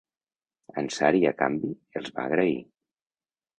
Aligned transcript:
Ansari 0.83 1.21
a 1.31 1.35
canvi, 1.43 1.71
els 2.01 2.11
va 2.17 2.25
agrair. 2.27 2.59